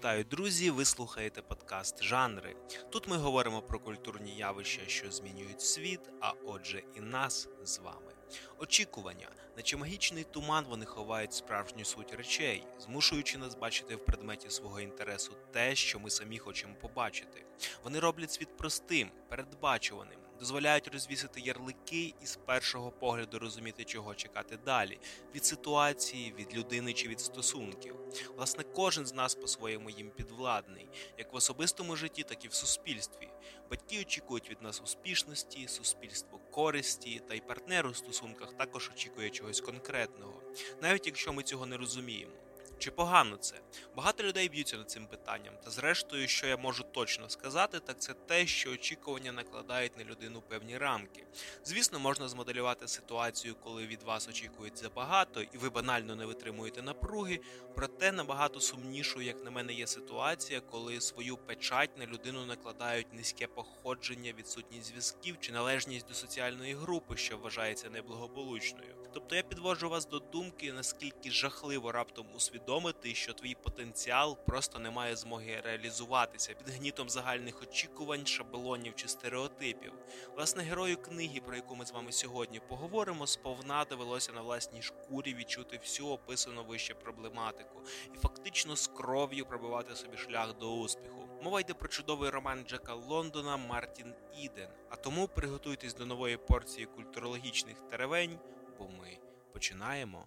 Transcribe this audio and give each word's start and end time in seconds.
Вітаю, 0.00 0.24
друзі! 0.24 0.70
Ви 0.70 0.84
слухаєте 0.84 1.42
подкаст 1.42 2.02
Жанри. 2.02 2.56
Тут 2.90 3.08
ми 3.08 3.16
говоримо 3.16 3.62
про 3.62 3.80
культурні 3.80 4.36
явища, 4.36 4.80
що 4.86 5.10
змінюють 5.10 5.60
світ, 5.60 6.00
а 6.20 6.32
отже, 6.46 6.82
і 6.96 7.00
нас 7.00 7.48
з 7.64 7.78
вами. 7.78 8.12
Очікування, 8.58 9.28
наче 9.56 9.76
магічний 9.76 10.24
туман, 10.24 10.64
вони 10.68 10.84
ховають 10.84 11.34
справжню 11.34 11.84
суть 11.84 12.14
речей, 12.14 12.66
змушуючи 12.78 13.38
нас 13.38 13.54
бачити 13.54 13.96
в 13.96 14.04
предметі 14.04 14.50
свого 14.50 14.80
інтересу 14.80 15.32
те, 15.52 15.74
що 15.74 15.98
ми 15.98 16.10
самі 16.10 16.38
хочемо 16.38 16.74
побачити. 16.74 17.44
Вони 17.84 18.00
роблять 18.00 18.32
світ 18.32 18.56
простим, 18.56 19.10
передбачуваним 19.28 20.18
дозволяють 20.40 20.88
розвісити 20.88 21.40
ярлики 21.40 22.14
і 22.22 22.26
з 22.26 22.36
першого 22.36 22.90
погляду 22.90 23.38
розуміти, 23.38 23.84
чого 23.84 24.14
чекати 24.14 24.58
далі 24.64 24.98
від 25.34 25.44
ситуації, 25.44 26.34
від 26.38 26.56
людини 26.56 26.92
чи 26.92 27.08
від 27.08 27.20
стосунків. 27.20 27.96
Власне, 28.36 28.64
кожен 28.74 29.06
з 29.06 29.14
нас 29.14 29.34
по-своєму 29.34 29.90
їм 29.90 30.10
підвладний, 30.10 30.88
як 31.18 31.32
в 31.32 31.36
особистому 31.36 31.96
житті, 31.96 32.22
так 32.22 32.44
і 32.44 32.48
в 32.48 32.54
суспільстві. 32.54 33.28
Батьки 33.70 34.00
очікують 34.00 34.50
від 34.50 34.62
нас 34.62 34.80
успішності, 34.84 35.68
суспільство 35.68 36.38
користі, 36.50 37.22
та 37.28 37.34
й 37.34 37.40
партнер 37.40 37.86
у 37.86 37.94
стосунках 37.94 38.52
також 38.52 38.90
очікує 38.94 39.30
чогось 39.30 39.60
конкретного, 39.60 40.42
навіть 40.82 41.06
якщо 41.06 41.32
ми 41.32 41.42
цього 41.42 41.66
не 41.66 41.76
розуміємо. 41.76 42.32
Чи 42.80 42.90
погано 42.90 43.36
це? 43.36 43.60
Багато 43.96 44.22
людей 44.22 44.48
б'ються 44.48 44.76
над 44.76 44.90
цим 44.90 45.06
питанням. 45.06 45.54
Та 45.64 45.70
зрештою, 45.70 46.28
що 46.28 46.46
я 46.46 46.56
можу 46.56 46.84
точно 46.84 47.28
сказати, 47.28 47.80
так 47.80 48.00
це 48.00 48.14
те, 48.14 48.46
що 48.46 48.70
очікування 48.70 49.32
накладають 49.32 49.98
на 49.98 50.04
людину 50.04 50.42
певні 50.48 50.78
рамки. 50.78 51.26
Звісно, 51.64 51.98
можна 51.98 52.28
змоделювати 52.28 52.88
ситуацію, 52.88 53.54
коли 53.64 53.86
від 53.86 54.02
вас 54.02 54.28
очікують 54.28 54.78
забагато, 54.78 55.42
і 55.42 55.58
ви 55.58 55.70
банально 55.70 56.16
не 56.16 56.26
витримуєте 56.26 56.82
напруги. 56.82 57.40
Проте 57.74 58.12
набагато 58.12 58.60
сумнішою, 58.60 59.26
як 59.26 59.44
на 59.44 59.50
мене, 59.50 59.72
є 59.72 59.86
ситуація, 59.86 60.60
коли 60.60 61.00
свою 61.00 61.36
печать 61.36 61.98
на 61.98 62.06
людину 62.06 62.46
накладають 62.46 63.12
низьке 63.12 63.46
походження, 63.46 64.32
відсутність 64.38 64.86
зв'язків 64.88 65.36
чи 65.40 65.52
належність 65.52 66.08
до 66.08 66.14
соціальної 66.14 66.74
групи, 66.74 67.16
що 67.16 67.38
вважається 67.38 67.90
неблагополучною. 67.90 68.94
Тобто 69.12 69.36
я 69.36 69.42
підвожу 69.42 69.88
вас 69.88 70.08
до 70.08 70.18
думки, 70.18 70.72
наскільки 70.72 71.30
жахливо 71.30 71.92
раптом 71.92 72.26
усвідомити, 72.70 73.14
що 73.14 73.32
твій 73.32 73.54
потенціал 73.54 74.38
просто 74.46 74.78
не 74.78 74.90
має 74.90 75.16
змоги 75.16 75.60
реалізуватися 75.64 76.54
під 76.54 76.74
гнітом 76.74 77.10
загальних 77.10 77.62
очікувань, 77.62 78.26
шаблонів 78.26 78.94
чи 78.96 79.08
стереотипів. 79.08 79.92
Власне, 80.36 80.62
герою 80.62 80.96
книги, 80.96 81.40
про 81.40 81.56
яку 81.56 81.76
ми 81.76 81.86
з 81.86 81.92
вами 81.92 82.12
сьогодні 82.12 82.60
поговоримо, 82.68 83.26
сповна 83.26 83.84
довелося 83.84 84.32
на 84.32 84.40
власній 84.40 84.82
шкурі 84.82 85.34
відчути 85.34 85.78
всю 85.78 86.08
описану 86.08 86.64
вище 86.64 86.94
проблематику 86.94 87.82
і 88.14 88.18
фактично 88.18 88.76
з 88.76 88.86
кров'ю 88.86 89.46
пробивати 89.46 89.96
собі 89.96 90.16
шлях 90.16 90.58
до 90.58 90.76
успіху. 90.76 91.28
Мова 91.42 91.60
йде 91.60 91.74
про 91.74 91.88
чудовий 91.88 92.30
роман 92.30 92.64
Джека 92.68 92.94
Лондона 92.94 93.56
Мартін 93.56 94.14
Іден. 94.42 94.68
А 94.90 94.96
тому 94.96 95.28
приготуйтесь 95.28 95.94
до 95.94 96.06
нової 96.06 96.36
порції 96.36 96.86
культурологічних 96.86 97.76
теревень 97.90 98.38
бо 98.78 98.88
ми 98.88 99.18
починаємо. 99.52 100.26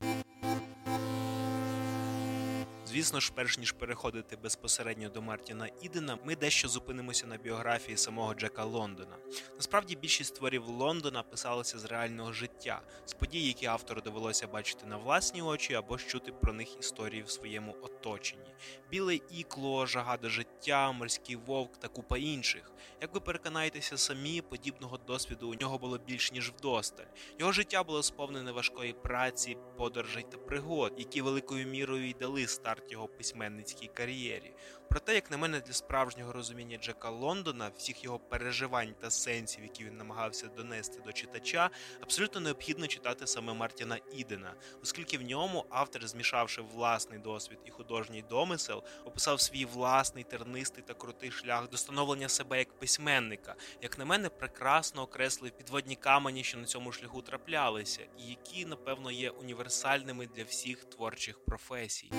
Звісно 2.93 3.19
ж, 3.19 3.31
перш 3.35 3.57
ніж 3.57 3.71
переходити 3.71 4.35
безпосередньо 4.35 5.09
до 5.09 5.21
Мартіна 5.21 5.69
Ідена, 5.81 6.17
ми 6.25 6.35
дещо 6.35 6.67
зупинимося 6.67 7.27
на 7.27 7.37
біографії 7.37 7.97
самого 7.97 8.33
Джека 8.33 8.63
Лондона. 8.63 9.15
Насправді 9.55 9.95
більшість 9.95 10.35
творів 10.35 10.67
Лондона 10.67 11.23
писалися 11.23 11.79
з 11.79 11.85
реального 11.85 12.33
життя, 12.33 12.81
з 13.05 13.13
подій, 13.13 13.47
які 13.47 13.65
автору 13.65 14.01
довелося 14.01 14.47
бачити 14.47 14.85
на 14.85 14.97
власні 14.97 15.41
очі 15.41 15.73
або 15.73 15.97
ж 15.97 16.07
чути 16.07 16.31
про 16.31 16.53
них 16.53 16.79
історії 16.79 17.23
в 17.23 17.29
своєму 17.29 17.75
оточенні. 17.81 18.53
Біле 18.91 19.15
ікло, 19.15 19.85
жага 19.85 20.17
до 20.17 20.29
життя, 20.29 20.91
морський 20.91 21.35
вовк 21.35 21.77
та 21.77 21.87
купа 21.87 22.17
інших. 22.17 22.71
Як 23.01 23.13
ви 23.13 23.19
переконаєтеся 23.19 23.97
самі, 23.97 24.41
подібного 24.41 24.97
досвіду 24.97 25.49
у 25.49 25.53
нього 25.53 25.77
було 25.77 25.97
більш 25.97 26.31
ніж 26.31 26.49
вдосталь. 26.49 27.05
Його 27.39 27.51
життя 27.51 27.83
було 27.83 28.03
сповнене 28.03 28.51
важкої 28.51 28.93
праці, 28.93 29.57
подорожей 29.77 30.25
та 30.31 30.37
пригод, 30.37 30.93
які 30.97 31.21
великою 31.21 31.67
мірою 31.67 32.09
й 32.09 32.15
дали 32.19 32.47
старт 32.47 32.82
його 32.91 33.07
письменницькій 33.07 33.87
кар'єрі. 33.93 34.53
Проте, 34.89 35.15
як 35.15 35.31
на 35.31 35.37
мене, 35.37 35.59
для 35.59 35.73
справжнього 35.73 36.33
розуміння 36.33 36.77
Джека 36.77 37.09
Лондона, 37.09 37.71
всіх 37.77 38.03
його 38.03 38.19
переживань 38.19 38.93
та 38.99 39.11
сенсів, 39.11 39.63
які 39.63 39.83
він 39.83 39.97
намагався 39.97 40.47
донести 40.47 41.01
до 41.05 41.11
читача, 41.11 41.69
абсолютно 42.01 42.41
необхідно 42.41 42.87
читати 42.87 43.27
саме 43.27 43.53
Мартіна 43.53 43.99
Ідена, 44.13 44.53
оскільки 44.83 45.17
в 45.17 45.21
ньому 45.21 45.65
автор, 45.69 46.07
змішавши 46.07 46.61
власний 46.61 47.19
досвід 47.19 47.57
і 47.65 47.69
художній 47.69 48.23
домисел, 48.29 48.83
описав 49.05 49.41
свій 49.41 49.65
власний 49.65 50.23
тернистий 50.23 50.83
та 50.87 50.93
крутий 50.93 51.31
шлях 51.31 51.69
до 51.69 51.77
становлення 51.77 52.29
себе 52.29 52.57
як 52.57 52.79
письменника, 52.79 53.55
як 53.81 53.97
на 53.97 54.05
мене, 54.05 54.29
прекрасно 54.29 55.01
окреслив 55.01 55.51
підводні 55.51 55.95
камені, 55.95 56.43
що 56.43 56.57
на 56.57 56.65
цьому 56.65 56.91
шляху 56.91 57.21
траплялися, 57.21 58.01
і 58.19 58.23
які, 58.29 58.65
напевно, 58.65 59.11
є 59.11 59.29
універсальними 59.29 60.27
для 60.27 60.43
всіх 60.43 60.83
творчих 60.83 61.45
професій. 61.45 62.11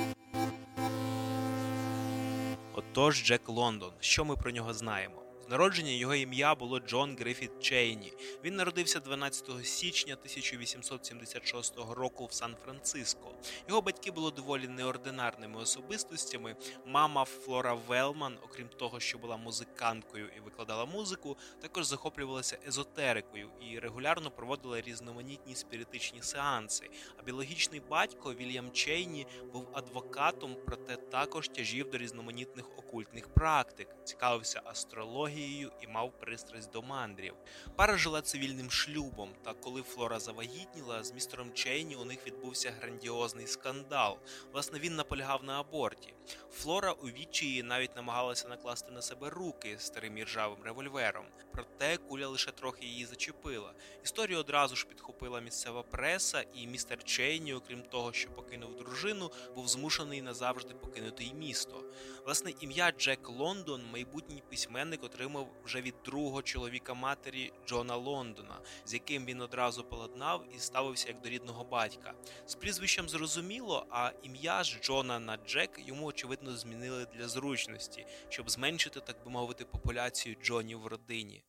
Отож, 2.77 3.25
Джек 3.25 3.49
Лондон, 3.49 3.93
що 4.01 4.25
ми 4.25 4.37
про 4.37 4.51
нього 4.51 4.75
знаємо? 4.75 5.24
З 5.47 5.49
народження 5.49 5.91
його 5.91 6.15
ім'я 6.15 6.55
було 6.55 6.81
Джон 6.81 7.16
Грифіт 7.21 7.50
Чейні. 7.60 8.12
Він 8.44 8.56
народився 8.56 9.00
12 9.00 9.66
січня 9.66 10.15
1876 10.15 11.75
року 11.91 12.27
в 12.27 12.32
Сан-Франциско. 12.32 13.34
Його 13.69 13.81
батьки 13.81 14.10
були 14.10 14.31
доволі 14.31 14.69
неординарними 14.69 15.60
особистостями. 15.60 16.56
Мама 16.87 17.25
Флора 17.25 17.75
Велман, 17.75 18.38
окрім 18.44 18.69
того, 18.69 19.00
що 19.00 19.19
була 19.19 19.37
музиканткою 19.37 20.28
і 20.37 20.41
викладала 20.41 20.84
музику, 20.84 21.37
також 21.61 21.87
захоплювалася 21.87 22.59
езотерикою 22.69 23.49
і 23.71 23.78
регулярно 23.78 24.31
проводила 24.31 24.81
різноманітні 24.81 25.55
спіритичні 25.55 26.22
сеанси. 26.22 26.91
А 27.16 27.22
біологічний 27.22 27.82
батько 27.91 28.34
Вільям 28.34 28.72
Чейні 28.72 29.26
був 29.53 29.69
адвокатом, 29.72 30.56
проте 30.66 30.97
також 30.97 31.49
тяжів 31.49 31.91
до 31.91 31.99
різноманітних 31.99 32.78
окультних 32.78 33.28
практик, 33.28 33.88
цікавився 34.05 34.62
астрологією 34.65 35.34
магією 35.34 35.72
і 35.81 35.87
мав 35.87 36.12
пристрасть 36.21 36.72
до 36.72 36.83
мандрів. 36.83 37.34
Пара 37.77 37.97
жила 37.97 38.22
цивільним 38.22 38.71
шлюбом, 38.71 39.31
та 39.43 39.53
коли 39.53 39.83
Флора 39.83 40.21
завагітніла, 40.21 41.05
з 41.05 41.12
містером 41.12 41.53
Чейні 41.53 41.97
у 41.97 42.05
них 42.05 42.27
відбувся 42.27 42.72
грандіозний 42.81 43.47
скандал. 43.47 44.19
Власне, 44.53 44.78
він 44.78 44.97
наполягав 44.97 45.44
на 45.44 45.61
аборті. 45.61 46.15
Флора 46.53 46.93
у 46.93 47.06
відчаї 47.06 47.62
навіть 47.62 47.97
намагалася 47.97 48.49
накласти 48.49 48.93
на 48.93 49.03
себе 49.03 49.31
руки 49.31 49.77
старим 49.78 50.19
іржавим 50.19 50.59
револьвером, 50.65 51.25
проте 51.53 51.97
куля 51.97 52.28
лише 52.28 52.50
трохи 52.50 52.87
її 52.87 53.06
зачепила. 53.06 53.73
Історію 54.05 54.39
одразу 54.39 54.77
ж 54.77 54.87
підхопила 54.87 55.41
місцева 55.41 55.83
преса, 55.83 56.44
і 56.55 56.67
містер 56.67 57.05
Чейні, 57.05 57.55
окрім 57.55 57.83
того, 57.83 58.12
що 58.12 58.31
покинув 58.31 58.77
дружину, 58.77 59.31
був 59.55 59.69
змушений 59.69 60.23
назавжди 60.23 60.75
покинути 60.75 61.25
й 61.25 61.34
місто. 61.34 61.84
Власне, 62.25 62.53
ім'я 62.61 62.93
Джек 62.93 63.28
Лондон, 63.28 63.83
майбутній 63.93 64.43
письменник, 64.50 65.05
отримав 65.05 65.24
вже 65.65 65.81
від 65.81 65.95
другого 66.05 66.43
чоловіка 66.43 66.95
матері 66.95 67.53
Джона 67.67 67.97
Лондона, 67.97 68.61
з 68.85 68.95
яким 68.95 69.25
він 69.25 69.41
одразу 69.41 69.85
поладнав 69.85 70.45
і 70.57 70.59
ставився 70.59 71.09
як 71.09 71.21
до 71.21 71.29
рідного 71.29 71.65
батька. 71.65 72.15
З 72.47 72.55
прізвищем 72.55 73.09
зрозуміло, 73.09 73.87
а 73.91 74.11
ім'я 74.23 74.62
ж 74.62 74.79
Джона 74.83 75.19
на 75.19 75.37
Джек 75.37 75.71
йому 75.87 76.07
очевидно 76.07 76.57
змінили 76.57 77.07
для 77.15 77.29
зручності, 77.29 78.07
щоб 78.29 78.51
зменшити, 78.51 79.01
так 79.01 79.17
би 79.25 79.31
мовити, 79.31 79.65
популяцію 79.65 80.37
Джонів 80.43 80.81
в 80.81 80.87
родині. 80.87 81.43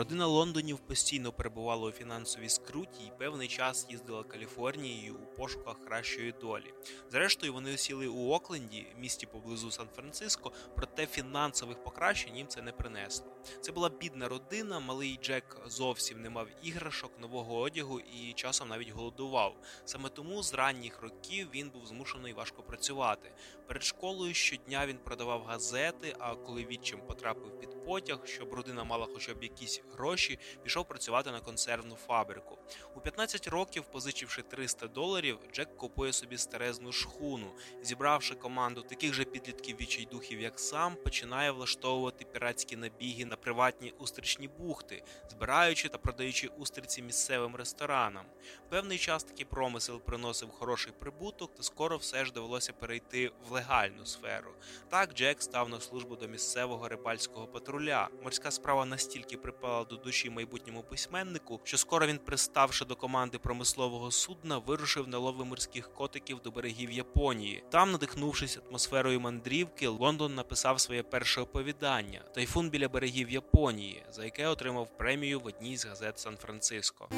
Родина 0.00 0.26
Лондонів 0.26 0.78
постійно 0.78 1.32
перебувала 1.32 1.88
у 1.88 1.92
фінансовій 1.92 2.48
скруті 2.48 3.04
і 3.06 3.12
певний 3.18 3.48
час 3.48 3.86
їздила 3.90 4.22
Каліфорнією 4.22 5.14
у 5.14 5.36
пошуках 5.36 5.84
кращої 5.84 6.34
долі. 6.40 6.74
Зрештою, 7.10 7.52
вони 7.52 7.74
осіли 7.74 8.06
у 8.06 8.30
Окленді, 8.30 8.86
місті 8.98 9.26
поблизу 9.26 9.70
Сан-Франциско, 9.70 10.52
проте 10.76 11.06
фінансових 11.06 11.84
покращень 11.84 12.36
їм 12.36 12.46
це 12.46 12.62
не 12.62 12.72
принесло. 12.72 13.26
Це 13.60 13.72
була 13.72 13.88
бідна 13.88 14.28
родина, 14.28 14.80
малий 14.80 15.18
Джек 15.22 15.56
зовсім 15.66 16.22
не 16.22 16.30
мав 16.30 16.46
іграшок, 16.62 17.20
нового 17.20 17.58
одягу 17.58 18.00
і 18.00 18.32
часом 18.32 18.68
навіть 18.68 18.90
голодував. 18.90 19.56
Саме 19.84 20.08
тому 20.08 20.42
з 20.42 20.54
ранніх 20.54 21.02
років 21.02 21.48
він 21.54 21.70
був 21.70 21.86
змушений 21.86 22.32
важко 22.32 22.62
працювати. 22.62 23.32
Перед 23.66 23.82
школою 23.84 24.34
щодня 24.34 24.86
він 24.86 24.98
продавав 24.98 25.44
газети. 25.44 26.16
А 26.18 26.34
коли 26.34 26.64
відчим 26.64 27.00
потрапив 27.06 27.60
під 27.60 27.79
потяг, 27.84 28.18
щоб 28.24 28.54
родина 28.54 28.84
мала 28.84 29.08
хоча 29.14 29.34
б 29.34 29.42
якісь 29.42 29.82
гроші, 29.92 30.38
пішов 30.62 30.88
працювати 30.88 31.30
на 31.30 31.40
консервну 31.40 31.94
фабрику. 31.94 32.58
У 32.96 33.00
15 33.00 33.48
років, 33.48 33.84
позичивши 33.84 34.42
300 34.42 34.86
доларів, 34.86 35.38
Джек 35.52 35.76
купує 35.76 36.12
собі 36.12 36.38
старезну 36.38 36.92
шхуну, 36.92 37.52
зібравши 37.82 38.34
команду 38.34 38.82
таких 38.82 39.14
же 39.14 39.24
підлітків 39.24 39.76
відчайдухів, 39.80 40.40
як 40.40 40.60
сам, 40.60 40.96
починає 40.96 41.50
влаштовувати 41.50 42.24
піратські 42.24 42.76
набіги 42.76 43.24
на 43.24 43.36
приватні 43.36 43.94
устричні 43.98 44.48
бухти, 44.48 45.02
збираючи 45.30 45.88
та 45.88 45.98
продаючи 45.98 46.48
устриці 46.48 47.02
місцевим 47.02 47.56
ресторанам. 47.56 48.24
Певний 48.68 48.98
час 48.98 49.24
такий 49.24 49.44
промисел 49.44 50.00
приносив 50.00 50.50
хороший 50.50 50.92
прибуток, 50.98 51.54
та 51.54 51.62
скоро 51.62 51.96
все 51.96 52.24
ж 52.24 52.32
довелося 52.32 52.72
перейти 52.72 53.32
в 53.48 53.52
легальну 53.52 54.06
сферу. 54.06 54.50
Так 54.88 55.14
Джек 55.14 55.42
став 55.42 55.68
на 55.68 55.80
службу 55.80 56.16
до 56.16 56.28
місцевого 56.28 56.88
рибальського 56.88 57.46
патруля. 57.80 58.08
Морська 58.22 58.50
справа 58.50 58.84
настільки 58.84 59.36
припала 59.36 59.84
до 59.84 59.96
душі 59.96 60.30
майбутньому 60.30 60.82
письменнику, 60.82 61.60
що 61.64 61.78
скоро 61.78 62.06
він, 62.06 62.18
приставши 62.18 62.84
до 62.84 62.96
команди 62.96 63.38
промислового 63.38 64.10
судна, 64.10 64.58
вирушив 64.58 65.08
на 65.08 65.18
лови 65.18 65.44
морських 65.44 65.94
котиків 65.94 66.40
до 66.44 66.50
берегів 66.50 66.90
Японії. 66.90 67.64
Там, 67.70 67.92
надихнувшись 67.92 68.58
атмосферою 68.68 69.20
мандрівки, 69.20 69.88
Лондон 69.88 70.34
написав 70.34 70.80
своє 70.80 71.02
перше 71.02 71.40
оповідання 71.40 72.20
Тайфун 72.34 72.70
біля 72.70 72.88
берегів 72.88 73.30
Японії, 73.30 74.02
за 74.10 74.24
яке 74.24 74.46
отримав 74.46 74.88
премію 74.96 75.40
в 75.40 75.46
одній 75.46 75.76
з 75.76 75.86
газет 75.86 76.18
Сан-Франциско. 76.18 77.08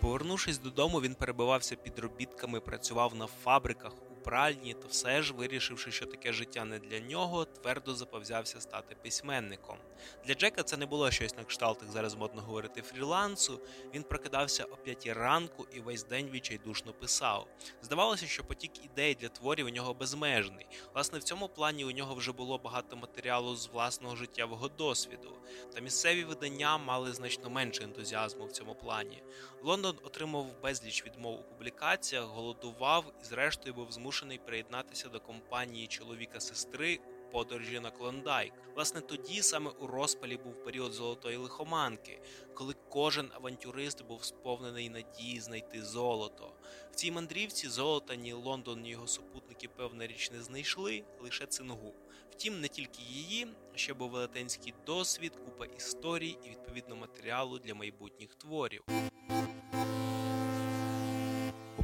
Повернувшись 0.00 0.58
додому, 0.58 1.00
він 1.00 1.14
перебивався 1.14 1.76
під 1.76 1.98
робітками, 1.98 2.60
працював 2.60 3.14
на 3.14 3.26
фабриках 3.26 3.92
пральні, 4.22 4.74
та 4.74 4.88
все 4.88 5.22
ж, 5.22 5.32
вирішивши, 5.32 5.92
що 5.92 6.06
таке 6.06 6.32
життя 6.32 6.64
не 6.64 6.78
для 6.78 7.00
нього, 7.00 7.44
твердо 7.44 7.94
заповзявся 7.94 8.60
стати 8.60 8.96
письменником. 9.02 9.76
Для 10.26 10.34
Джека 10.34 10.62
це 10.62 10.76
не 10.76 10.86
було 10.86 11.10
щось 11.10 11.36
на 11.36 11.44
кшталт, 11.44 11.82
як 11.82 11.90
зараз 11.90 12.14
модно 12.14 12.42
говорити 12.42 12.82
фрілансу. 12.82 13.60
Він 13.94 14.02
прокидався 14.02 14.64
о 14.64 14.76
п'ятій 14.76 15.12
ранку 15.12 15.66
і 15.72 15.80
весь 15.80 16.04
день 16.04 16.30
відчайдушно 16.30 16.92
писав. 16.92 17.46
Здавалося, 17.82 18.26
що 18.26 18.44
потік 18.44 18.84
ідей 18.84 19.14
для 19.14 19.28
творів 19.28 19.66
у 19.66 19.70
нього 19.70 19.94
безмежний. 19.94 20.66
Власне, 20.94 21.18
в 21.18 21.22
цьому 21.22 21.48
плані 21.48 21.84
у 21.84 21.90
нього 21.90 22.14
вже 22.14 22.32
було 22.32 22.58
багато 22.58 22.96
матеріалу 22.96 23.56
з 23.56 23.66
власного 23.66 24.16
життєвого 24.16 24.68
досвіду. 24.68 25.32
Та 25.74 25.80
місцеві 25.80 26.24
видання 26.24 26.78
мали 26.78 27.12
значно 27.12 27.50
менше 27.50 27.84
ентузіазму 27.84 28.46
в 28.46 28.52
цьому 28.52 28.74
плані. 28.74 29.22
Лондон 29.62 29.96
отримав 30.02 30.46
безліч 30.62 31.06
відмов 31.06 31.40
у 31.40 31.42
публікаціях, 31.42 32.24
голодував 32.24 33.12
і, 33.22 33.24
зрештою, 33.24 33.74
був 33.74 33.92
змушений 33.92 34.09
приєднатися 34.38 35.08
до 35.08 35.20
компанії 35.20 35.86
чоловіка 35.86 36.40
сестри 36.40 37.00
у 37.28 37.32
подорожі 37.32 37.80
на 37.80 37.90
Клондайк. 37.90 38.52
Власне, 38.74 39.00
тоді 39.00 39.42
саме 39.42 39.70
у 39.70 39.86
розпалі 39.86 40.36
був 40.36 40.64
період 40.64 40.92
золотої 40.92 41.36
лихоманки, 41.36 42.20
коли 42.54 42.74
кожен 42.88 43.30
авантюрист 43.34 44.04
був 44.04 44.24
сповнений 44.24 44.90
надії 44.90 45.40
знайти 45.40 45.82
золото. 45.82 46.52
В 46.92 46.94
цій 46.94 47.10
мандрівці 47.10 47.68
золота 47.68 48.14
ні 48.14 48.32
Лондон, 48.32 48.80
ні 48.80 48.90
його 48.90 49.06
супутники 49.06 49.68
певна 49.68 50.06
річ 50.06 50.30
не 50.30 50.42
знайшли, 50.42 51.04
лише 51.20 51.46
цингу. 51.46 51.94
Втім, 52.30 52.60
не 52.60 52.68
тільки 52.68 53.02
її, 53.02 53.46
ще 53.74 53.94
був 53.94 54.10
велетенський 54.10 54.74
досвід, 54.86 55.32
купа 55.44 55.66
історій 55.66 56.38
і 56.44 56.50
відповідно 56.50 56.96
матеріалу 56.96 57.58
для 57.58 57.74
майбутніх 57.74 58.34
творів. 58.34 58.82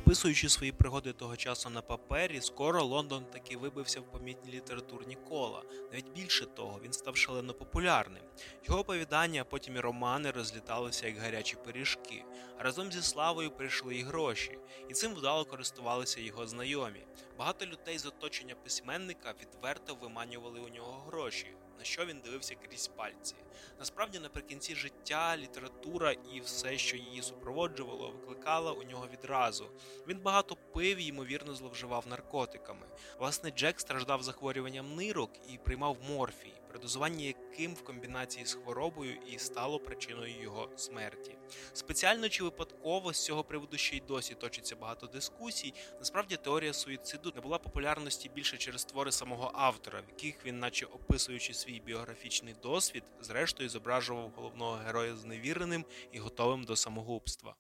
Описуючи 0.07 0.49
свої 0.49 0.73
пригоди 0.73 1.13
того 1.13 1.37
часу 1.37 1.71
на 1.71 1.83
папері, 1.83 2.41
скоро 2.41 2.85
Лондон 2.85 3.25
таки 3.25 3.57
вибився 3.57 4.01
в 4.01 4.13
помітні 4.13 4.53
літературні 4.53 5.17
кола. 5.29 5.63
Навіть 5.93 6.13
більше 6.15 6.47
того, 6.47 6.81
він 6.85 6.93
став 6.93 7.17
шалено 7.17 7.55
популярним. 7.55 8.23
Його 8.65 8.81
оповідання, 8.81 9.41
а 9.41 9.45
потім 9.45 9.77
і 9.77 9.81
романи 9.81 10.31
розліталися 10.31 11.07
як 11.07 11.19
гарячі 11.19 11.57
пиріжки. 11.65 12.25
Разом 12.59 12.93
зі 12.93 13.03
славою 13.03 13.51
прийшли 13.51 13.97
і 13.97 14.03
гроші, 14.03 14.59
і 14.89 14.93
цим 14.93 15.15
вдало 15.15 15.45
користувалися 15.45 16.21
його 16.21 16.47
знайомі. 16.47 17.07
Багато 17.39 17.67
людей 17.67 17.99
з 17.99 18.07
оточення 18.07 18.55
письменника 18.55 19.35
відверто 19.41 19.95
виманювали 19.95 20.61
у 20.61 20.69
нього 20.69 21.05
гроші 21.07 21.47
що 21.87 22.07
він 22.07 22.21
дивився 22.21 22.55
крізь 22.55 22.89
пальці. 22.89 23.35
Насправді, 23.79 24.19
наприкінці 24.19 24.75
життя, 24.75 25.37
література 25.37 26.13
і 26.13 26.41
все, 26.41 26.79
що 26.79 26.97
її 26.97 27.23
супроводжувало, 27.23 28.11
викликала 28.11 28.73
у 28.73 28.83
нього 28.83 29.09
відразу. 29.13 29.71
Він 30.09 30.19
багато 30.19 30.57
пив 30.73 30.99
і 30.99 31.07
ймовірно 31.07 31.55
зловживав 31.55 32.05
наркотиками. 32.09 32.87
Власне, 33.19 33.51
Джек 33.51 33.81
страждав 33.81 34.23
захворюванням 34.23 34.95
нирок 34.95 35.31
і 35.49 35.59
приймав 35.59 35.97
морфій 36.09 36.53
при 36.69 36.79
яким 37.59 37.75
в 37.75 37.85
комбінації 37.85 38.47
з 38.47 38.55
хворобою 38.55 39.15
і 39.33 39.39
стало 39.39 39.79
причиною 39.79 40.43
його 40.43 40.69
смерті. 40.77 41.37
Спеціально 41.73 42.29
чи 42.29 42.45
випадково 42.45 43.13
з 43.13 43.25
цього 43.25 43.45
приводу 43.45 43.77
ще 43.77 43.97
й 43.97 44.03
досі 44.09 44.35
точиться 44.35 44.77
багато 44.77 45.07
дискусій. 45.07 45.75
Насправді 45.99 46.37
теорія 46.37 46.73
суїциду 46.73 47.33
не 47.35 47.41
була 47.41 47.59
популярності 47.59 48.31
більше 48.35 48.57
через 48.57 48.85
твори 48.85 49.13
самого 49.13 49.51
автора, 49.55 50.01
в 50.01 50.05
яких 50.09 50.47
він, 50.47 50.59
наче 50.59 50.87
описуючи 50.87 51.55
свій 51.55 51.83
біографічний 51.87 52.55
досвід, 52.63 53.03
зрештою 53.21 53.69
зображував 53.69 54.33
головного 54.37 54.77
героя 54.77 55.17
зневіреним 55.17 55.85
і 56.13 56.19
готовим 56.19 56.65
до 56.65 56.77
самогубства. 56.77 57.55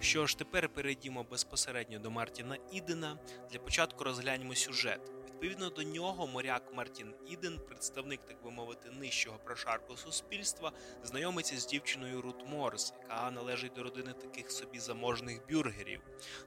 Що 0.00 0.26
ж, 0.26 0.38
тепер 0.38 0.68
перейдімо 0.68 1.26
безпосередньо 1.30 1.98
до 1.98 2.10
Мартіна 2.10 2.56
Ідена. 2.72 3.18
Для 3.52 3.58
початку 3.58 4.04
розгляньмо 4.04 4.54
сюжет. 4.54 5.19
Відповідно 5.40 5.70
до 5.70 5.82
нього, 5.82 6.26
моряк 6.26 6.62
Мартін 6.74 7.14
Іден, 7.26 7.58
представник, 7.58 8.20
так 8.26 8.42
би 8.44 8.50
мовити, 8.50 8.90
нижчого 8.90 9.38
прошарку 9.44 9.96
суспільства, 9.96 10.72
знайомиться 11.04 11.60
з 11.60 11.66
дівчиною 11.66 12.22
Рут 12.22 12.48
Морс, 12.48 12.92
яка 13.02 13.30
належить 13.30 13.72
до 13.72 13.82
родини 13.82 14.12
таких 14.12 14.52
собі 14.52 14.78
заможних 14.78 15.40
бюргерів. 15.50 16.00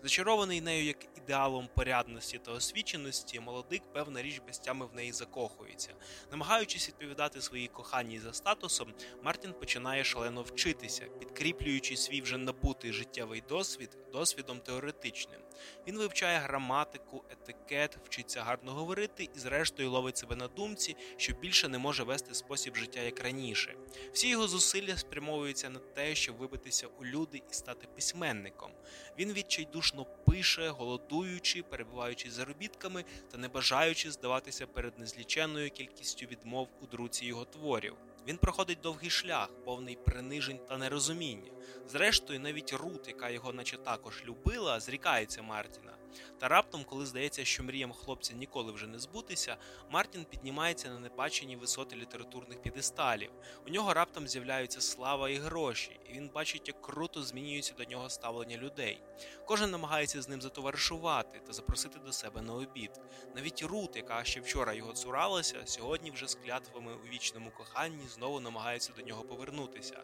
Зачарований 0.04 0.62
нею 0.62 0.86
як 0.86 0.98
ідеалом 1.18 1.70
порядності 1.76 2.38
та 2.38 2.52
освіченості, 2.52 3.40
молодик, 3.40 3.82
певна 3.94 4.22
річ 4.22 4.42
без 4.48 4.60
тями 4.60 4.86
в 4.86 4.96
неї 4.96 5.12
закохується. 5.12 5.94
Намагаючись 6.32 6.88
відповідати 6.88 7.42
своїй 7.42 7.68
коханій 7.68 8.20
за 8.20 8.34
статусом, 8.34 8.94
Мартін 9.24 9.54
починає 9.54 10.04
шалено 10.04 10.42
вчитися, 10.42 11.06
підкріплюючи 11.20 11.98
свій 11.98 12.22
вже 12.22 12.38
набутий 12.38 12.94
життєвий 12.94 13.44
досвід 13.50 13.98
досвідом 14.14 14.60
теоретичним. 14.60 15.40
Він 15.88 15.98
вивчає 15.98 16.40
граматику, 16.40 17.24
етикет, 17.30 17.98
вчиться 18.06 18.42
гарно 18.42 18.74
говорити 18.74 19.30
і, 19.36 19.40
зрештою, 19.40 19.92
ловить 19.92 20.18
себе 20.18 20.36
на 20.36 20.48
думці, 20.48 20.96
що 21.18 21.34
більше 21.34 21.68
не 21.68 21.78
може 21.78 22.04
вести 22.04 22.34
спосіб 22.34 22.76
життя 22.76 23.02
як 23.02 23.20
раніше. 23.24 23.76
Всі 24.14 24.30
його 24.30 24.48
зусилля 24.48 24.98
спрямовуються 24.98 25.70
на 25.70 25.80
те, 25.80 26.16
щоб 26.16 26.36
вибитися 26.36 26.88
у 26.88 27.06
люди 27.06 27.42
і 27.52 27.54
стати 27.54 27.88
письменником. 27.96 28.72
Він 29.20 29.34
відчайдушно 29.34 30.06
пише, 30.06 30.70
голодуючи, 30.70 31.64
перебуваючи 31.64 32.32
заробітками 32.32 33.06
та 33.32 33.38
не 33.38 33.48
бажаючи 33.48 34.12
здаватися 34.12 34.68
перед 34.68 35.00
незліченною 35.00 35.70
кількістю 35.70 36.26
відмов 36.26 36.68
у 36.82 36.86
друці 36.86 37.26
його 37.26 37.46
творів. 37.46 37.96
Він 38.28 38.38
проходить 38.38 38.82
довгий 38.82 39.10
шлях, 39.10 39.50
повний 39.66 39.96
принижень 39.96 40.60
та 40.68 40.78
нерозуміння. 40.78 41.52
Зрештою, 41.88 42.40
навіть 42.40 42.74
Рут, 42.74 43.08
яка 43.08 43.30
його 43.30 43.54
наче 43.54 43.78
також 43.78 44.24
любила, 44.26 44.80
зрікається 44.80 45.42
Мартіна. 45.42 45.94
Та 46.40 46.48
раптом, 46.48 46.84
коли 46.84 47.06
здається, 47.06 47.46
що 47.46 47.64
мріям 47.64 47.94
хлопця 47.94 48.34
ніколи 48.34 48.72
вже 48.72 48.88
не 48.88 49.00
збутися, 49.00 49.58
Мартін 49.90 50.26
піднімається 50.26 50.90
на 50.90 51.00
непачені 51.00 51.56
висоти 51.56 51.96
літературних 51.96 52.62
підесталів. 52.62 53.32
У 53.68 53.70
нього 53.70 53.94
раптом 53.94 54.28
з'являються 54.28 54.82
слава 54.82 55.30
і 55.30 55.36
гроші, 55.36 56.00
і 56.10 56.14
він 56.14 56.30
бачить, 56.34 56.68
як 56.68 56.82
круто 56.82 57.24
змінюється 57.24 57.74
до 57.74 57.84
нього 57.84 58.10
ставлення 58.10 58.58
людей. 58.58 59.02
Кожен 59.46 59.72
намагається 59.72 60.22
з 60.22 60.30
ним 60.30 60.42
затоваришувати 60.42 61.40
та 61.48 61.54
запросити 61.54 62.00
до 62.00 62.12
себе 62.12 62.42
на 62.42 62.54
обід. 62.54 62.92
Навіть 63.36 63.64
Рут, 63.64 63.96
яка 63.96 64.24
ще 64.24 64.40
вчора 64.40 64.74
його 64.74 64.94
цуралася, 64.94 65.62
сьогодні 65.66 66.12
вже 66.12 66.28
з 66.28 66.36
клятвами 66.36 66.94
у 66.94 67.08
вічному 67.14 67.52
коханні 67.52 68.08
знову 68.08 68.40
намагається 68.40 68.94
до 68.98 69.02
нього 69.02 69.24
повернутися. 69.24 70.04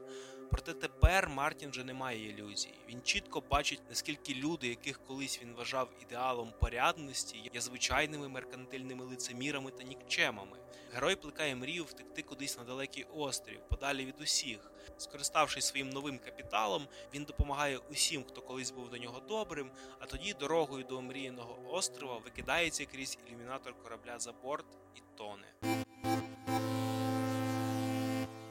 Проте 0.52 0.74
тепер 0.74 1.30
Мартін 1.30 1.70
вже 1.70 1.84
не 1.84 1.94
має 1.94 2.30
ілюзій. 2.30 2.74
Він 2.90 3.02
чітко 3.02 3.44
бачить, 3.50 3.82
наскільки 3.90 4.34
люди, 4.34 4.68
яких 4.68 5.00
колись 5.08 5.40
він 5.42 5.54
вважав 5.54 5.90
ідеалом 6.02 6.54
порядності, 6.60 7.52
є 7.54 7.62
звичайними 7.62 8.30
меркантильними 8.30 9.06
лицемірами 9.06 9.72
та 9.72 9.84
нікчемами. 9.84 10.58
Герой 10.94 11.16
плекає 11.16 11.56
мрію 11.56 11.84
втекти 11.84 12.22
кудись 12.22 12.58
на 12.58 12.64
далекий 12.64 13.06
острів, 13.16 13.60
подалі 13.70 14.06
від 14.06 14.22
усіх. 14.22 14.72
Скориставшись 14.98 15.66
своїм 15.66 15.90
новим 15.90 16.20
капіталом, 16.20 16.88
він 17.14 17.24
допомагає 17.24 17.78
усім, 17.92 18.24
хто 18.24 18.42
колись 18.42 18.72
був 18.72 18.90
до 18.90 18.98
нього 18.98 19.20
добрим, 19.20 19.72
а 20.00 20.06
тоді 20.06 20.34
дорогою 20.34 20.84
до 20.84 20.98
омріяного 20.98 21.58
острова 21.72 22.18
викидається 22.18 22.86
крізь 22.86 23.18
ілюмінатор 23.28 23.74
корабля 23.84 24.20
за 24.20 24.32
борт 24.32 24.66
і 24.96 25.00
тоне. 25.18 25.86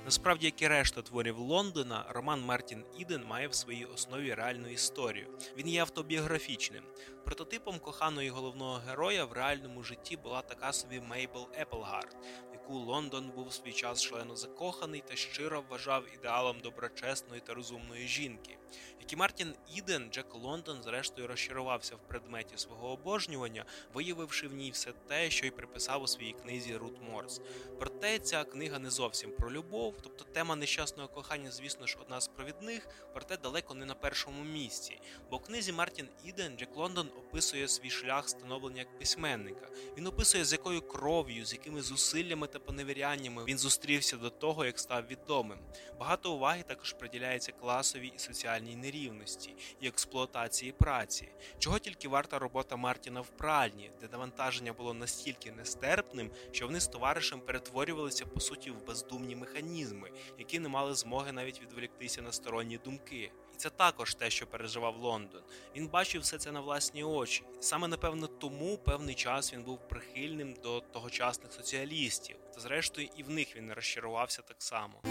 Насправді, 0.08 0.46
як 0.46 0.62
і 0.62 0.68
решта 0.68 1.02
творів 1.02 1.38
Лондона, 1.38 2.04
роман 2.08 2.40
Мартін 2.40 2.84
Іден 2.98 3.24
має 3.24 3.48
в 3.48 3.54
своїй 3.54 3.84
основі 3.84 4.34
реальну 4.34 4.68
історію. 4.68 5.26
Він 5.56 5.68
є 5.68 5.80
автобіографічним. 5.80 6.82
Прототипом 7.24 7.78
коханої 7.78 8.30
головного 8.30 8.80
героя 8.88 9.24
в 9.24 9.32
реальному 9.32 9.82
житті 9.82 10.16
була 10.16 10.42
така 10.42 10.72
собі 10.72 11.00
Мейбл 11.00 11.48
Еплгард, 11.54 12.16
яку 12.52 12.74
Лондон 12.74 13.30
був 13.36 13.48
в 13.48 13.52
свій 13.52 13.72
час 13.72 14.02
члено 14.02 14.36
закоханий 14.36 15.02
та 15.06 15.16
щиро 15.16 15.64
вважав 15.68 16.04
ідеалом 16.14 16.56
доброчесної 16.62 17.40
та 17.40 17.54
розумної 17.54 18.08
жінки. 18.08 18.58
Як 19.08 19.18
Мартін 19.18 19.54
Іден, 19.74 20.08
Джек 20.12 20.34
Лондон, 20.34 20.82
зрештою, 20.82 21.28
розчарувався 21.28 21.96
в 21.96 21.98
предметі 21.98 22.56
свого 22.56 22.88
обожнювання, 22.88 23.64
виявивши 23.94 24.48
в 24.48 24.54
ній 24.54 24.70
все 24.70 24.92
те, 24.92 25.30
що 25.30 25.46
й 25.46 25.50
приписав 25.50 26.02
у 26.02 26.06
своїй 26.06 26.32
книзі 26.32 26.76
Рут 26.76 27.02
Морс. 27.10 27.40
Проте 27.78 28.18
ця 28.18 28.44
книга 28.44 28.78
не 28.78 28.90
зовсім 28.90 29.30
про 29.30 29.52
любов, 29.52 29.94
тобто 30.02 30.24
тема 30.24 30.56
нещасного 30.56 31.08
кохання, 31.08 31.50
звісно 31.50 31.86
ж, 31.86 31.96
одна 32.00 32.20
з 32.20 32.28
провідних, 32.28 32.88
проте 33.14 33.36
далеко 33.36 33.74
не 33.74 33.86
на 33.86 33.94
першому 33.94 34.44
місці. 34.44 35.00
Бо 35.30 35.36
в 35.36 35.42
книзі 35.42 35.72
Мартін 35.72 36.08
Іден 36.24 36.58
Джек 36.58 36.76
Лондон 36.76 37.08
описує 37.18 37.68
свій 37.68 37.90
шлях 37.90 38.28
становлення 38.28 38.78
як 38.78 38.98
письменника. 38.98 39.68
Він 39.96 40.06
описує, 40.06 40.44
з 40.44 40.52
якою 40.52 40.82
кров'ю, 40.82 41.44
з 41.46 41.52
якими 41.52 41.82
зусиллями 41.82 42.46
та 42.46 42.58
поневіряннями 42.58 43.44
він 43.44 43.58
зустрівся 43.58 44.16
до 44.16 44.30
того, 44.30 44.64
як 44.64 44.78
став 44.78 45.06
відомим. 45.06 45.58
Багато 46.00 46.32
уваги 46.32 46.64
також 46.66 46.92
приділяється 46.92 47.52
класовій 47.52 48.12
і 48.16 48.18
соціальній 48.18 48.76
нерівності 48.76 48.97
і 49.80 49.88
експлуатації 49.88 50.72
праці, 50.72 51.28
чого 51.58 51.78
тільки 51.78 52.08
варта 52.08 52.38
робота 52.38 52.76
Мартіна 52.76 53.20
в 53.20 53.28
пральні, 53.28 53.90
де 54.00 54.08
навантаження 54.12 54.72
було 54.72 54.94
настільки 54.94 55.52
нестерпним, 55.52 56.30
що 56.52 56.66
вони 56.66 56.80
з 56.80 56.88
товаришем 56.88 57.40
перетворювалися 57.40 58.26
по 58.26 58.40
суті 58.40 58.70
в 58.70 58.86
бездумні 58.86 59.36
механізми, 59.36 60.10
які 60.38 60.58
не 60.58 60.68
мали 60.68 60.94
змоги 60.94 61.32
навіть 61.32 61.62
відволіктися 61.62 62.22
на 62.22 62.32
сторонні 62.32 62.78
думки. 62.78 63.30
Це 63.56 63.70
також 63.70 64.14
те, 64.14 64.30
що 64.30 64.46
переживав 64.46 64.96
Лондон. 64.96 65.42
Він 65.76 65.88
бачив 65.88 66.22
все 66.22 66.38
це 66.38 66.52
на 66.52 66.60
власні 66.60 67.04
очі, 67.04 67.42
саме 67.60 67.88
напевно 67.88 68.26
тому 68.26 68.78
певний 68.78 69.14
час 69.14 69.52
він 69.52 69.62
був 69.62 69.88
прихильним 69.88 70.54
до 70.62 70.80
тогочасних 70.80 71.52
соціалістів, 71.52 72.36
та 72.54 72.60
зрештою 72.60 73.08
і 73.16 73.22
в 73.22 73.30
них 73.30 73.56
він 73.56 73.72
розчарувався 73.72 74.42
так 74.42 74.62
само. 74.62 75.02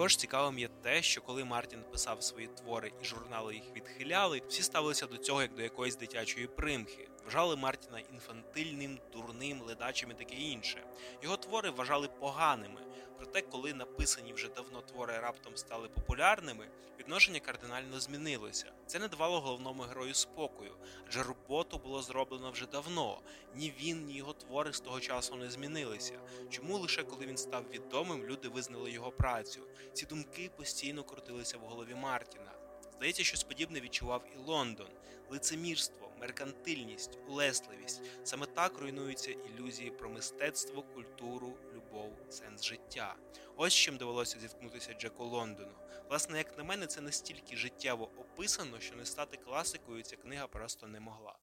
Також 0.00 0.16
цікавим 0.16 0.58
є 0.58 0.68
те, 0.82 1.02
що 1.02 1.20
коли 1.20 1.44
Мартін 1.44 1.84
писав 1.92 2.22
свої 2.22 2.46
твори 2.46 2.92
і 3.02 3.04
журнали 3.04 3.54
їх 3.54 3.64
відхиляли, 3.76 4.42
всі 4.48 4.62
ставилися 4.62 5.06
до 5.06 5.16
цього 5.16 5.42
як 5.42 5.54
до 5.54 5.62
якоїсь 5.62 5.96
дитячої 5.96 6.46
примхи. 6.46 7.09
Вважали 7.30 7.56
Мартіна 7.56 8.00
інфантильним, 8.12 8.98
дурним, 9.12 9.62
ледачим 9.62 10.10
і 10.10 10.14
таке 10.14 10.34
інше. 10.34 10.82
Його 11.22 11.36
твори 11.36 11.70
вважали 11.70 12.08
поганими. 12.08 12.80
Проте, 13.16 13.40
коли 13.40 13.74
написані 13.74 14.32
вже 14.32 14.48
давно 14.48 14.80
твори 14.82 15.18
раптом 15.18 15.56
стали 15.56 15.88
популярними, 15.88 16.68
відношення 16.98 17.40
кардинально 17.40 18.00
змінилося. 18.00 18.72
Це 18.86 18.98
не 18.98 19.08
давало 19.08 19.40
головному 19.40 19.82
герою 19.82 20.14
спокою, 20.14 20.76
адже 21.06 21.22
роботу 21.22 21.78
було 21.78 22.02
зроблено 22.02 22.50
вже 22.50 22.66
давно. 22.66 23.20
Ні 23.54 23.74
він, 23.80 24.06
ні 24.06 24.14
його 24.14 24.32
твори 24.32 24.72
з 24.72 24.80
того 24.80 25.00
часу 25.00 25.36
не 25.36 25.50
змінилися. 25.50 26.18
Чому 26.50 26.78
лише 26.78 27.02
коли 27.02 27.26
він 27.26 27.36
став 27.36 27.64
відомим, 27.70 28.24
люди 28.24 28.48
визнали 28.48 28.90
його 28.90 29.10
працю? 29.10 29.60
Ці 29.92 30.06
думки 30.06 30.50
постійно 30.56 31.04
крутилися 31.04 31.58
в 31.58 31.60
голові 31.60 31.94
Мартіна. 31.94 32.52
Здається, 32.96 33.24
щось 33.24 33.42
подібне 33.44 33.80
відчував 33.80 34.24
і 34.34 34.38
Лондон, 34.38 34.88
лицемірство, 35.30 36.09
меркантильність, 36.20 37.18
улесливість. 37.28 38.02
Саме 38.24 38.46
так 38.46 38.78
руйнуються 38.78 39.30
ілюзії 39.30 39.90
про 39.90 40.10
мистецтво, 40.10 40.82
культуру, 40.82 41.56
любов, 41.74 42.12
сенс 42.28 42.64
життя. 42.64 43.14
Ось 43.56 43.74
чим 43.74 43.96
довелося 43.96 44.38
зіткнутися 44.38 44.94
Джеку 44.94 45.24
Лондону. 45.24 45.72
Власне, 46.08 46.38
як 46.38 46.58
на 46.58 46.64
мене, 46.64 46.86
це 46.86 47.00
настільки 47.00 47.56
життєво 47.56 48.10
описано, 48.18 48.80
що 48.80 48.96
не 48.96 49.04
стати 49.04 49.36
класикою 49.36 50.02
ця 50.02 50.16
книга 50.16 50.46
просто 50.46 50.86
не 50.86 51.00
могла. 51.00 51.36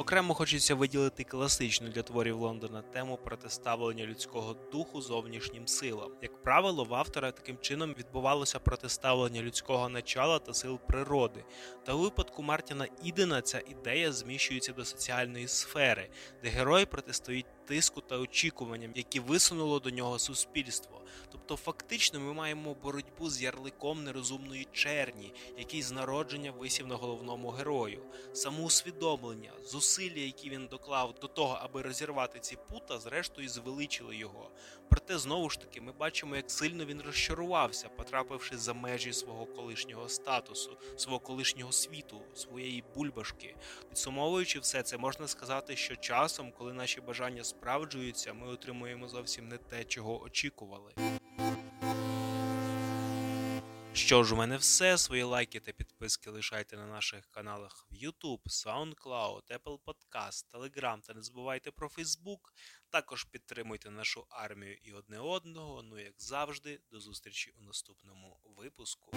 Окремо 0.00 0.34
хочеться 0.34 0.74
виділити 0.74 1.24
класичну 1.24 1.88
для 1.88 2.02
творів 2.02 2.36
Лондона 2.36 2.82
тему 2.82 3.18
протиставлення 3.24 4.06
людського 4.06 4.56
духу 4.72 5.02
зовнішнім 5.02 5.66
силам. 5.66 6.12
Як 6.22 6.42
правило, 6.42 6.84
в 6.84 6.94
автора 6.94 7.32
таким 7.32 7.58
чином 7.60 7.94
відбувалося 7.98 8.58
протиставлення 8.58 9.42
людського 9.42 9.88
начала 9.88 10.38
та 10.38 10.54
сил 10.54 10.78
природи. 10.78 11.44
Та 11.84 11.92
у 11.94 11.98
випадку 11.98 12.42
Мартіна 12.42 12.86
Ідена 13.02 13.42
ця 13.42 13.62
ідея 13.70 14.12
зміщується 14.12 14.72
до 14.72 14.84
соціальної 14.84 15.48
сфери, 15.48 16.08
де 16.42 16.48
герої 16.48 16.86
протистоїть 16.86 17.46
тиску 17.70 18.00
та 18.00 18.18
очікуванням, 18.18 18.92
які 18.94 19.20
висунуло 19.20 19.80
до 19.80 19.90
нього 19.90 20.18
суспільство. 20.18 21.00
Тобто, 21.32 21.56
фактично, 21.56 22.20
ми 22.20 22.32
маємо 22.32 22.74
боротьбу 22.74 23.30
з 23.30 23.42
ярликом 23.42 24.04
нерозумної 24.04 24.68
черні, 24.72 25.32
який 25.58 25.82
з 25.82 25.92
народження 25.92 26.50
висів 26.50 26.86
на 26.86 26.94
головному 26.94 27.50
герою, 27.50 28.02
самоусвідомлення, 28.32 29.52
зусилля, 29.64 30.20
які 30.20 30.50
він 30.50 30.66
доклав 30.66 31.14
до 31.20 31.26
того, 31.26 31.58
аби 31.62 31.82
розірвати 31.82 32.38
ці 32.38 32.56
пута, 32.68 32.98
зрештою 32.98 33.48
звеличили 33.48 34.16
його. 34.16 34.50
Проте 34.88 35.18
знову 35.18 35.50
ж 35.50 35.60
таки 35.60 35.80
ми 35.80 35.92
бачимо, 35.92 36.36
як 36.36 36.50
сильно 36.50 36.84
він 36.84 37.02
розчарувався, 37.02 37.88
потрапивши 37.88 38.58
за 38.58 38.74
межі 38.74 39.12
свого 39.12 39.46
колишнього 39.46 40.08
статусу, 40.08 40.76
свого 40.96 41.18
колишнього 41.18 41.72
світу, 41.72 42.22
своєї 42.34 42.84
бульбашки. 42.94 43.56
Підсумовуючи 43.88 44.58
все 44.58 44.82
це, 44.82 44.96
можна 44.96 45.28
сказати, 45.28 45.76
що 45.76 45.96
часом, 45.96 46.52
коли 46.58 46.72
наші 46.72 47.00
бажання 47.00 47.44
справджуються, 47.60 48.32
ми 48.32 48.46
отримуємо 48.46 49.08
зовсім 49.08 49.48
не 49.48 49.58
те, 49.58 49.84
чого 49.84 50.22
очікували. 50.22 50.94
Що 53.92 54.24
ж, 54.24 54.34
у 54.34 54.36
мене 54.36 54.56
все. 54.56 54.98
Свої 54.98 55.22
лайки 55.22 55.60
та 55.60 55.72
підписки 55.72 56.30
лишайте 56.30 56.76
на 56.76 56.86
наших 56.86 57.26
каналах 57.26 57.86
в 57.90 57.94
YouTube, 57.94 58.42
SoundCloud, 58.46 59.42
Apple 59.58 59.78
Podcast, 59.86 60.44
Telegram 60.52 61.00
та 61.00 61.14
не 61.14 61.22
забувайте 61.22 61.70
про 61.70 61.88
Facebook. 61.88 62.40
Також 62.90 63.24
підтримуйте 63.24 63.90
нашу 63.90 64.26
армію 64.30 64.78
і 64.82 64.92
одне 64.92 65.18
одного. 65.18 65.82
Ну 65.82 65.98
як 65.98 66.14
завжди, 66.18 66.80
до 66.90 67.00
зустрічі 67.00 67.54
у 67.60 67.62
наступному 67.62 68.40
випуску. 68.56 69.12